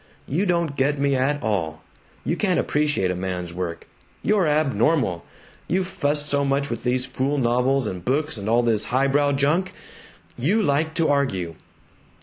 [0.27, 1.83] You don't get me at all.
[2.25, 3.85] You can't appreciate a man's work.
[4.23, 5.23] You're abnormal.
[5.67, 9.73] You've fussed so much with these fool novels and books and all this highbrow junk
[10.39, 11.53] You like to argue!"